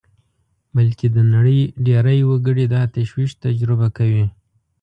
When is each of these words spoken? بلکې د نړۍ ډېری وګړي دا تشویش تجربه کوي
بلکې 0.75 1.07
د 1.15 1.17
نړۍ 1.33 1.59
ډېری 1.85 2.19
وګړي 2.29 2.65
دا 2.73 2.81
تشویش 2.95 3.31
تجربه 3.43 3.87
کوي 3.97 4.25